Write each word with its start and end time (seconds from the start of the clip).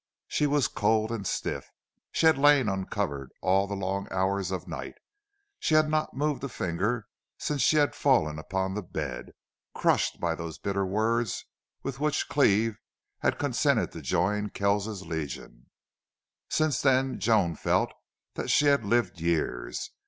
She 0.27 0.47
was 0.47 0.67
cold 0.67 1.11
and 1.11 1.27
stiff. 1.27 1.69
She 2.11 2.25
had 2.25 2.35
lain 2.35 2.67
uncovered 2.67 3.29
all 3.39 3.67
the 3.67 3.75
long 3.75 4.07
hours 4.09 4.49
of 4.49 4.67
night. 4.67 4.95
She 5.59 5.75
had 5.75 5.87
not 5.91 6.15
moved 6.15 6.43
a 6.43 6.49
finger 6.49 7.05
since 7.37 7.61
she 7.61 7.75
had 7.77 7.93
fallen 7.93 8.39
upon 8.39 8.73
the 8.73 8.81
bed, 8.81 9.33
crushed 9.75 10.19
by 10.19 10.33
those 10.33 10.57
bitter 10.57 10.87
words 10.87 11.45
with 11.83 11.99
which 11.99 12.27
Cleve 12.29 12.79
had 13.19 13.37
consented 13.37 13.91
to 13.91 14.01
join 14.01 14.49
Kells's 14.49 15.03
Legion. 15.05 15.67
Since 16.49 16.81
then 16.81 17.19
Joan 17.19 17.53
felt 17.55 17.93
that 18.33 18.49
she 18.49 18.65
had 18.65 18.83
lived 18.83 19.19
years. 19.21 19.91